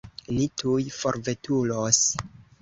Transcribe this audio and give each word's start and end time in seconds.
Ni 0.37 0.45
tuj 0.61 0.79
forveturos. 1.01 2.01